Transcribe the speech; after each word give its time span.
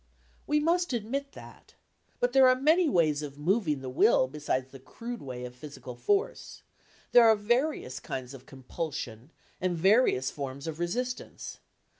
We 0.47 0.59
must 0.59 0.93
admit 0.93 1.33
that. 1.33 1.75
But 2.19 2.33
there 2.33 2.47
are 2.47 2.55
many 2.59 2.89
ways 2.89 3.21
of 3.21 3.37
moving 3.37 3.81
the 3.81 3.89
will 3.91 4.27
besides 4.27 4.71
the 4.71 4.79
crude 4.79 5.21
way 5.21 5.45
of 5.45 5.55
physical 5.55 5.95
force; 5.95 6.63
there 7.11 7.27
are 7.27 7.35
various 7.35 7.99
kinds 7.99 8.33
of 8.33 8.47
compulsion 8.47 9.29
and 9.61 9.77
various 9.77 10.31
forms 10.31 10.65
of 10.65 10.79
resistance. 10.79 11.59